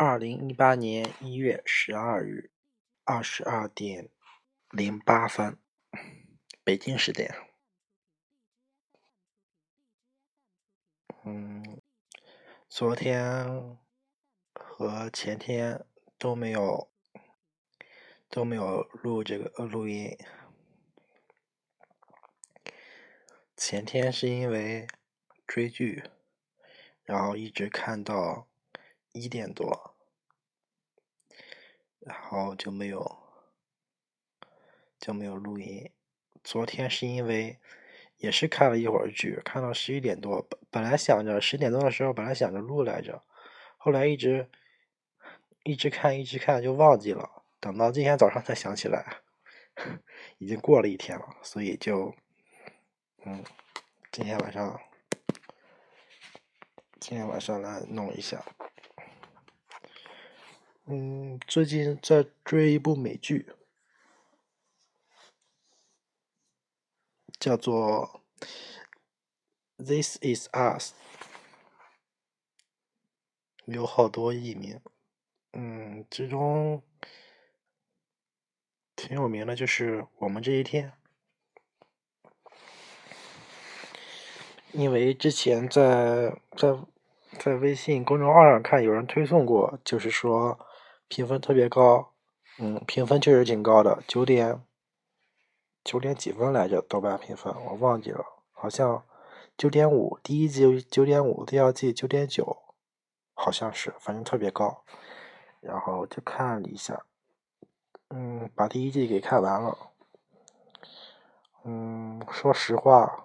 [0.00, 2.52] 二零一八年一月十二日
[3.02, 4.08] 二十二点
[4.70, 5.58] 零八分，
[6.62, 7.34] 北京时间。
[11.24, 11.80] 嗯，
[12.68, 13.76] 昨天
[14.54, 15.84] 和前天
[16.16, 16.88] 都没有
[18.28, 20.16] 都没有录这个录音。
[23.56, 24.86] 前天是因为
[25.44, 26.04] 追剧，
[27.02, 28.46] 然后一直看到
[29.12, 29.94] 一点多，
[31.98, 33.18] 然后就没有
[34.98, 35.90] 就没有录音。
[36.42, 37.58] 昨天是因为
[38.16, 43.22] 也是看了一会儿剧，看到十一点多，本本来想着十点多的时候本来想着录来着，
[43.76, 44.50] 后来一直
[45.64, 49.22] 一直看一直看就忘记了，等到今天早上才想起来，
[50.38, 52.14] 已经过了一天了，所以就。
[53.26, 53.44] 嗯，
[54.12, 54.80] 今天晚上，
[57.00, 58.44] 今天晚上来弄一下。
[60.90, 63.52] 嗯，最近在追一部美剧，
[67.38, 68.22] 叫做
[69.84, 70.94] 《This Is Us》，
[73.66, 74.80] 有好多译名。
[75.52, 76.82] 嗯，其中
[78.96, 80.90] 挺有名的，就是《我们这一天》。
[84.72, 86.74] 因为之前在在
[87.38, 90.58] 在微信公众号上看有人推送过，就是说
[91.08, 92.12] 评分特别高，
[92.58, 94.62] 嗯，评分确实挺高的，九点
[95.82, 96.80] 九点几分来着？
[96.82, 99.02] 豆瓣评分我忘记了，好像
[99.56, 102.58] 九点五，第一季九点五，第二季九点九，
[103.34, 104.84] 好像是，反正特别高。
[105.60, 107.04] 然后就看了一下，
[108.10, 109.76] 嗯，把第一季给看完了。
[111.64, 113.24] 嗯，说实话。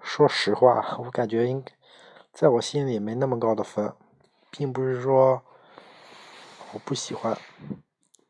[0.00, 1.64] 说实话，我感觉应
[2.30, 3.94] 在我心里没那么高的分，
[4.50, 5.42] 并不是说
[6.74, 7.38] 我不喜欢，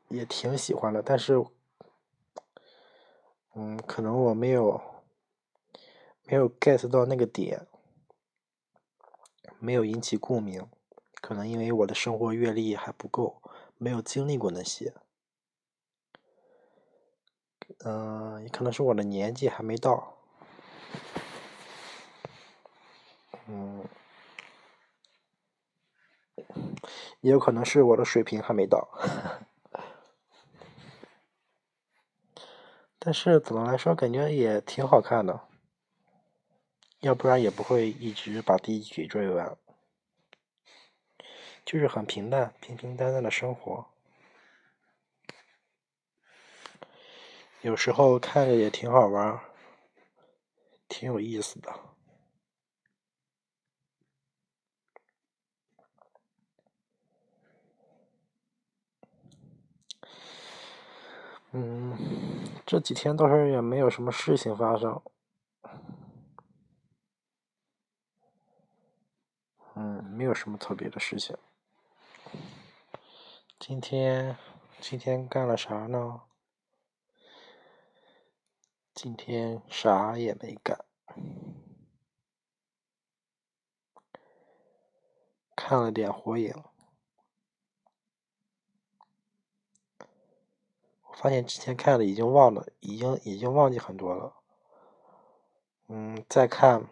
[0.09, 1.43] 也挺喜欢的，但是，
[3.55, 4.79] 嗯，可能我没有
[6.25, 7.67] 没有 get 到那个点，
[9.59, 10.69] 没有引起共鸣，
[11.23, 13.41] 可能因为我的生活阅历还不够，
[13.79, 14.93] 没有经历过那些，
[17.79, 20.19] 嗯，也可能是我的年纪还没到。
[23.47, 23.83] 嗯，
[27.25, 28.87] 也有可能是我的水平还没到，
[32.99, 35.41] 但是总的来说感觉也挺好看的，
[37.01, 39.57] 要不然也不会一直把第一集追完，
[41.65, 43.87] 就是很平淡、平平淡淡的生活，
[47.63, 49.41] 有时候看着也挺好玩，
[50.89, 51.94] 挺有意思的。
[61.57, 61.97] 嗯，
[62.67, 65.01] 这几天倒是也没有什么事情发生。
[69.77, 71.39] 嗯，没有什么特别的事情。
[73.61, 74.37] 今天，
[74.81, 76.23] 今天干了啥呢？
[78.93, 80.85] 今天啥也没干，
[85.55, 86.53] 看了点火影。
[91.17, 94.35] 发现之前看的已经忘了，已经已经忘记很多了。
[95.89, 96.87] 嗯，再看，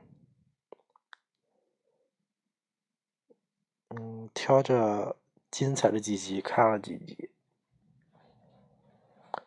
[3.89, 5.17] 嗯，挑着
[5.51, 7.31] 精彩的几集看了几集，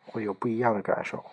[0.04, 1.24] 会有不一样的感受。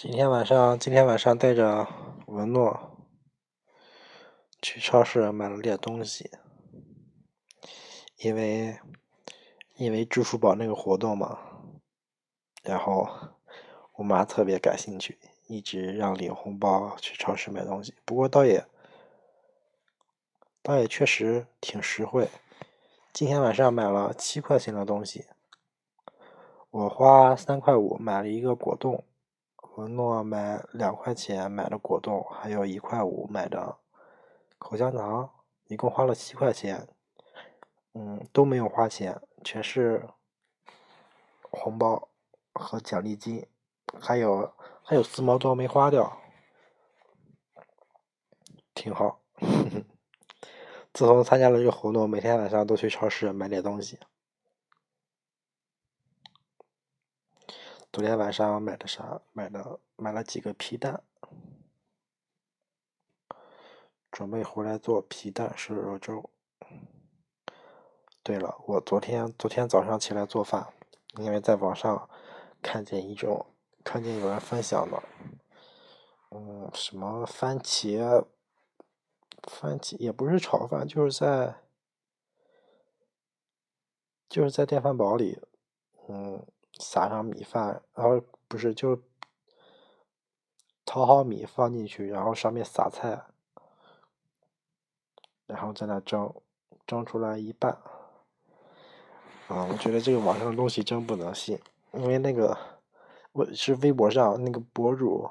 [0.00, 1.88] 今天晚上，今天晚上带着
[2.26, 3.04] 文诺
[4.62, 6.30] 去超市买了点东西，
[8.18, 8.78] 因为
[9.74, 11.40] 因为支付宝那个活动嘛，
[12.62, 13.08] 然后
[13.94, 15.18] 我妈特别感兴趣，
[15.48, 17.92] 一直让领红包去超市买东西。
[18.04, 18.64] 不过倒也
[20.62, 22.28] 倒也确实挺实惠，
[23.12, 25.26] 今天晚上买了七块钱的东西，
[26.70, 29.02] 我花三块五买了一个果冻。
[29.78, 33.78] 文诺买两块钱买的果冻，还有一块五买的
[34.58, 35.30] 口香糖，
[35.68, 36.88] 一共花了七块钱。
[37.94, 40.08] 嗯，都没有花钱，全是
[41.42, 42.08] 红包
[42.54, 43.46] 和奖励金，
[44.00, 44.52] 还有
[44.82, 46.20] 还有四毛多没花掉，
[48.74, 49.20] 挺好。
[50.92, 54.00] 自从参加了这个活动，每天晚上都去超市买点东西。
[57.90, 59.22] 昨天晚上买的啥？
[59.32, 61.02] 买的买了几个皮蛋，
[64.10, 66.28] 准备回来做皮蛋瘦肉粥。
[68.22, 70.70] 对了，我昨天昨天早上起来做饭，
[71.16, 72.10] 因为在网上
[72.60, 73.46] 看见一种，
[73.82, 75.02] 看见有人分享的，
[76.30, 78.26] 嗯，什么番茄，
[79.44, 81.62] 番茄也不是炒饭，就是在，
[84.28, 85.40] 就是在电饭煲里，
[86.08, 86.46] 嗯，
[86.78, 89.02] 撒上米饭，然后不是就是
[90.84, 93.22] 淘好米放进去，然后上面撒菜，
[95.46, 96.34] 然后在那蒸，
[96.86, 97.72] 蒸出来一半。
[99.48, 101.58] 啊，我觉得这个网上的东西真不能信，
[101.92, 102.56] 因为那个
[103.32, 105.28] 我是微博上那个博主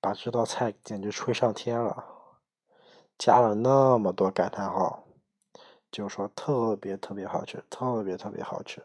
[0.00, 2.04] 把这道菜简直吹上天了，
[3.16, 5.04] 加了那么多感叹号，
[5.90, 8.84] 就说特别特别好吃，特别特别好吃，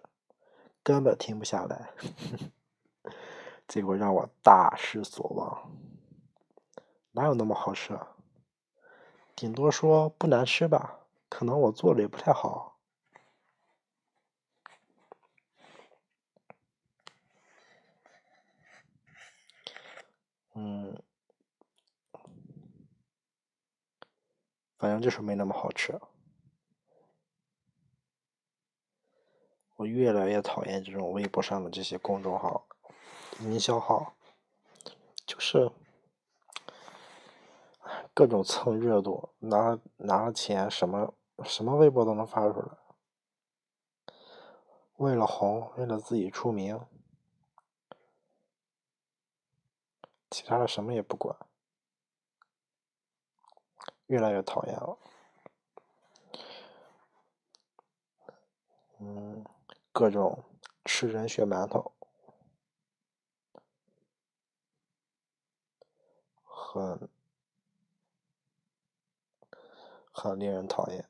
[0.84, 1.90] 根本停不下来，
[3.68, 5.72] 结果让我大失所望，
[7.14, 7.98] 哪有那么好吃？
[9.36, 11.00] 顶多说不难吃吧，
[11.30, 12.78] 可能我做的也不太好。
[20.56, 20.96] 嗯，
[24.78, 26.00] 反正就是没那么好吃。
[29.76, 32.68] 我越来越讨厌这种微博上的这些公众号、
[33.40, 34.14] 营销号，
[35.26, 35.72] 就是
[38.14, 42.68] 各种蹭热度，拿拿了钱，什么什么微博都能发出来，
[44.98, 46.80] 为了红，为了自己出名。
[50.30, 51.38] 其他的什么也不管，
[54.08, 54.98] 越来越讨厌了。
[58.98, 59.46] 嗯，
[59.94, 60.44] 各种
[60.84, 61.94] 吃人血馒头，
[66.44, 67.08] 很
[70.12, 71.08] 很令人讨厌。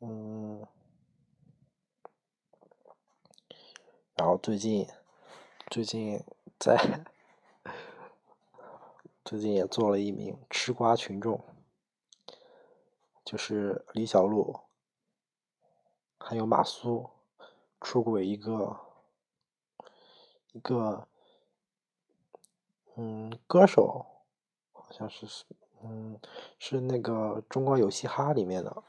[0.00, 0.66] 嗯，
[4.14, 4.86] 然后最近。
[5.70, 6.24] 最近
[6.58, 7.04] 在，
[9.22, 11.44] 最近也做了一名吃瓜群众，
[13.22, 14.60] 就是李小璐，
[16.28, 17.08] 还有马苏
[17.80, 18.78] 出轨一个
[20.52, 21.08] 一个
[22.96, 24.04] 嗯歌手，
[24.72, 25.46] 好像是是
[25.82, 26.20] 嗯
[26.58, 27.12] 是那个
[27.48, 28.82] 《中国有嘻哈》里面的，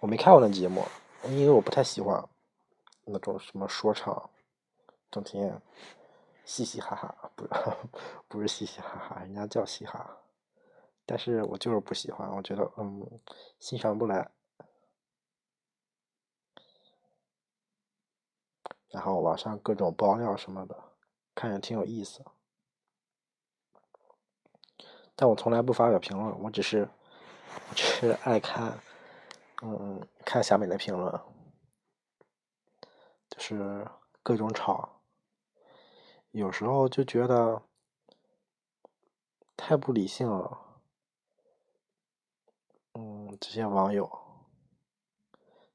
[0.00, 0.82] 我没看过那节目，
[1.24, 2.26] 因为我不太喜欢。
[3.04, 4.30] 那种什么说唱，
[5.10, 5.60] 整天
[6.46, 7.46] 嘻嘻哈哈，不
[8.26, 10.16] 不是嘻嘻哈哈，人家叫嘻哈，
[11.04, 13.06] 但是我就是不喜欢，我觉得嗯
[13.58, 14.30] 欣赏不来。
[18.90, 20.76] 然后网上各种爆料什么的，
[21.34, 22.24] 看着挺有意思，
[25.14, 26.88] 但我从来不发表评论，我只是
[27.74, 28.78] 只是爱看，
[29.62, 31.20] 嗯看下面的评论。
[33.30, 33.86] 就是
[34.22, 35.00] 各种吵，
[36.30, 37.62] 有时候就觉得
[39.56, 40.58] 太不理性了。
[42.94, 44.10] 嗯，这些网友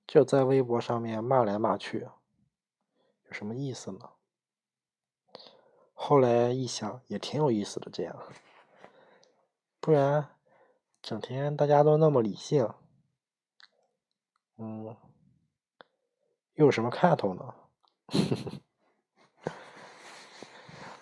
[0.06, 2.10] 就在微博上面骂来骂去，
[3.34, 4.12] 什么意思呢？
[5.94, 8.16] 后来一想，也挺有意思的，这样，
[9.80, 10.38] 不然
[11.02, 12.74] 整天大家都那么理性，
[14.58, 14.96] 嗯。
[16.56, 17.56] 又有什么看头呢？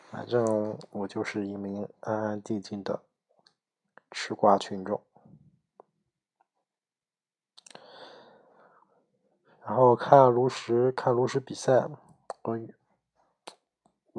[0.10, 3.04] 反正我就是一名安安静静的
[4.12, 5.04] 吃瓜群众。
[9.66, 11.90] 然后看炉石，看炉石比赛，
[12.44, 12.58] 我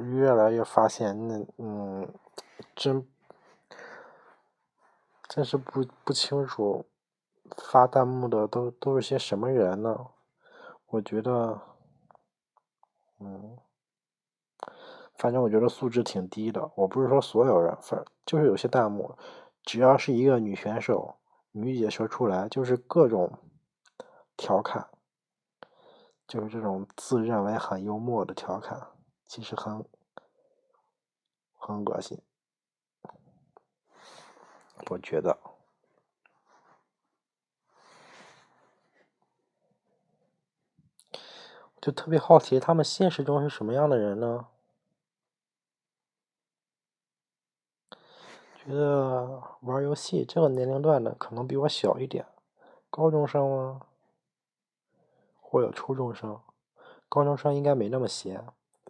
[0.03, 2.15] 越来越发现，那嗯，
[2.75, 3.07] 真
[5.29, 6.87] 真是不不清楚
[7.57, 10.07] 发弹幕的都都是些什么人呢？
[10.87, 11.61] 我觉得，
[13.19, 13.57] 嗯，
[15.17, 16.71] 反正我觉得素质挺低的。
[16.77, 19.17] 我不是说所有人，反就是有些弹幕，
[19.63, 21.17] 只要是一个女选手、
[21.51, 23.39] 女解说出来，就是各种
[24.37, 24.89] 调侃，
[26.33, 28.89] 就是这种自认为很幽默的调侃，
[29.27, 29.85] 其实很
[31.59, 32.19] 很恶心。
[34.89, 35.39] 我觉得。
[41.83, 44.47] 就特别好奇，他们现实中是什么样的人呢？
[48.57, 52.25] 觉得玩游戏这个年龄段的可能比我小一点，
[52.89, 53.83] 高中生吗？
[55.53, 56.41] 或者初中生，
[57.11, 58.43] 高中生应该没那么闲，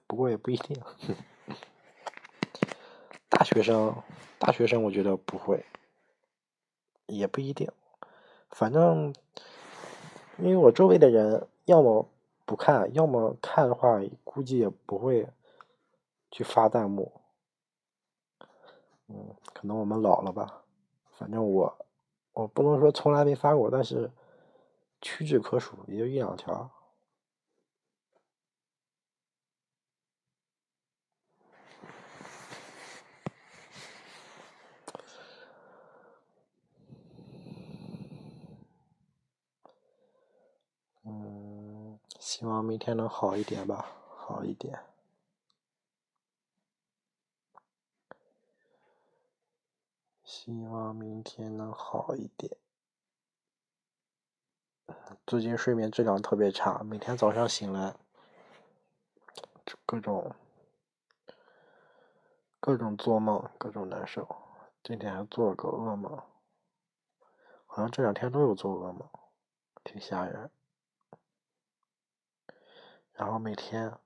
[0.07, 0.81] 不过也不一定。
[3.29, 3.93] 大学生，
[4.39, 5.67] 大学生我觉得不会，
[7.07, 7.69] 也不一定。
[8.51, 9.13] 反正，
[10.39, 12.09] 因为我周围的人要么
[12.45, 15.27] 不看，要么看的话，估计也不会
[16.31, 17.11] 去发弹幕。
[19.09, 20.63] 嗯，可能我们老了吧。
[21.11, 21.77] 反正我，
[22.35, 24.09] 我不能说从来没发过，但是
[25.03, 26.71] 屈指可数，也就一两条。
[41.05, 44.85] 嗯，希望明天能好一点吧，好一点。
[50.25, 52.57] 希望明天能好一点。
[55.25, 57.95] 最近睡眠质量特别差，每天早上醒来，
[59.87, 60.35] 各种
[62.59, 64.29] 各种做梦，各种难受。
[64.83, 66.21] 今天还做了个噩梦，
[67.67, 69.09] 好像这两天都有做噩梦，
[69.85, 70.51] 挺吓人。
[73.13, 73.97] 然后每天，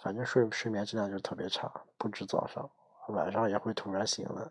[0.00, 2.68] 反正睡睡眠质量就特别差，不止早上，
[3.08, 4.50] 晚上也会突然醒来。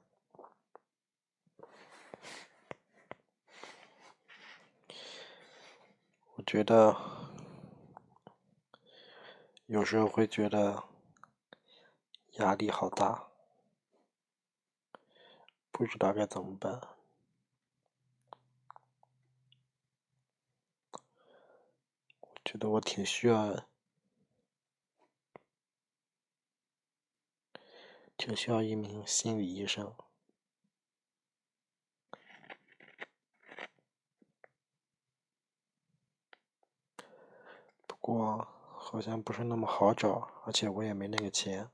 [6.46, 6.96] 觉得
[9.68, 10.84] 有时候会觉得
[12.34, 13.28] 压力好大，
[15.72, 16.82] 不知道该怎么办。
[22.44, 23.66] 觉得我挺需要，
[28.18, 29.96] 挺需要一名心理医生。
[37.88, 38.48] 不过
[38.92, 41.70] 好像不是那么好找，而且我也没那个钱。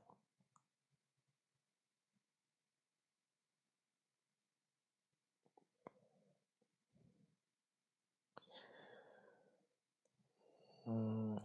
[10.84, 11.40] 嗯，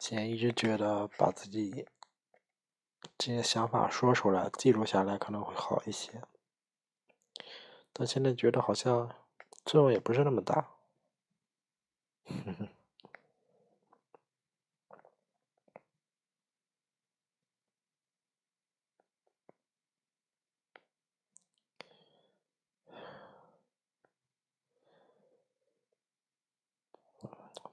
[0.00, 1.86] 前一直觉得把自己
[3.16, 6.22] 这些想法说出来、记录下来可能会好一些，
[7.92, 9.14] 但现在觉得好像
[9.64, 10.81] 作用也不是那么大。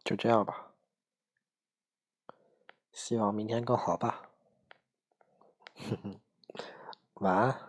[0.10, 0.74] 就这样吧，
[2.92, 4.32] 希望明天更好吧。
[5.76, 6.20] 哼 哼
[7.14, 7.69] 晚安。